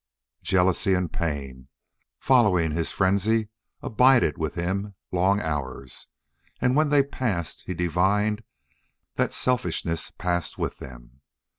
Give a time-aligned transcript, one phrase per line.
[0.41, 1.67] Jealousy and pain,
[2.19, 3.49] following his frenzy,
[3.83, 6.07] abided with him long hours,
[6.59, 8.43] and when they passed he divined
[9.17, 11.21] that selfishness passed with them.